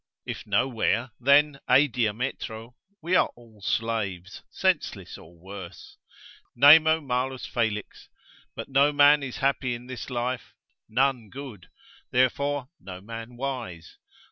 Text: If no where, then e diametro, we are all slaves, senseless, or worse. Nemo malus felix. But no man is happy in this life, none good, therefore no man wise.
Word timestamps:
If 0.25 0.47
no 0.47 0.67
where, 0.67 1.11
then 1.19 1.59
e 1.69 1.87
diametro, 1.87 2.73
we 3.03 3.13
are 3.13 3.27
all 3.35 3.61
slaves, 3.61 4.41
senseless, 4.49 5.15
or 5.15 5.37
worse. 5.37 5.97
Nemo 6.55 6.99
malus 6.99 7.45
felix. 7.45 8.09
But 8.55 8.67
no 8.67 8.91
man 8.91 9.21
is 9.21 9.37
happy 9.37 9.75
in 9.75 9.85
this 9.85 10.09
life, 10.09 10.55
none 10.89 11.29
good, 11.29 11.69
therefore 12.09 12.69
no 12.79 12.99
man 12.99 13.37
wise. 13.37 13.99